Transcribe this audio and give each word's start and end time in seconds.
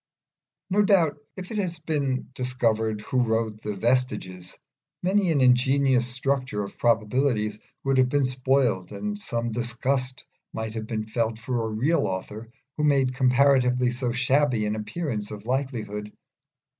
No 0.71 0.81
doubt 0.81 1.19
if 1.37 1.51
it 1.51 1.59
had 1.59 1.77
been 1.85 2.31
discovered 2.33 3.01
who 3.01 3.21
wrote 3.21 3.61
the 3.61 3.75
'Vestiges,' 3.75 4.57
many 5.03 5.31
an 5.31 5.41
ingenious 5.41 6.07
structure 6.07 6.63
of 6.63 6.75
probabilities 6.79 7.59
would 7.83 7.99
have 7.99 8.09
been 8.09 8.25
spoiled, 8.25 8.91
and 8.91 9.19
some 9.19 9.51
disgust 9.51 10.25
might 10.53 10.73
have 10.73 10.87
been 10.87 11.05
felt 11.05 11.37
for 11.37 11.67
a 11.67 11.69
real 11.69 12.07
author 12.07 12.49
who 12.77 12.83
made 12.83 13.13
comparatively 13.13 13.91
so 13.91 14.11
shabby 14.11 14.65
an 14.65 14.75
appearance 14.75 15.29
of 15.29 15.45
likelihood. 15.45 16.11